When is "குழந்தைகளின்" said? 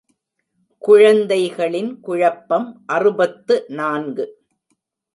0.83-1.99